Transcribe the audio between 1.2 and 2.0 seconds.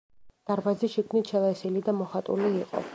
შელესილი და